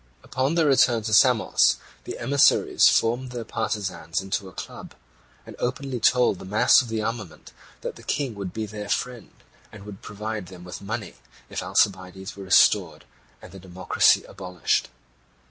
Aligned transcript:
Upon 0.23 0.55
their 0.55 0.65
return 0.65 1.03
to 1.03 1.13
Samos 1.13 1.75
the 2.05 2.17
emissaries 2.17 2.87
formed 2.89 3.29
their 3.31 3.43
partisans 3.43 4.19
into 4.19 4.49
a 4.49 4.51
club, 4.51 4.95
and 5.45 5.55
openly 5.59 5.99
told 5.99 6.39
the 6.39 6.43
mass 6.43 6.81
of 6.81 6.87
the 6.87 7.03
armament 7.03 7.53
that 7.81 7.97
the 7.97 8.01
King 8.01 8.33
would 8.33 8.51
be 8.51 8.65
their 8.65 8.89
friend, 8.89 9.29
and 9.71 9.83
would 9.85 10.01
provide 10.01 10.47
them 10.47 10.63
with 10.63 10.81
money, 10.81 11.17
if 11.51 11.61
Alcibiades 11.61 12.35
were 12.35 12.45
restored 12.45 13.05
and 13.43 13.51
the 13.51 13.59
democracy 13.59 14.23
abolished. 14.23 14.89